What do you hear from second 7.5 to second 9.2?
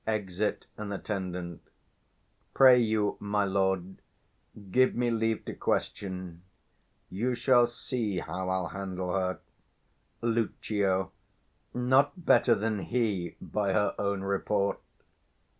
see how I'll handle